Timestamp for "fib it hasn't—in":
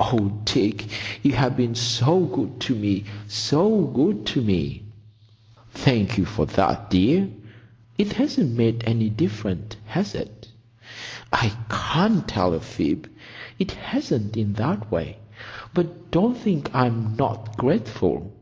12.60-14.54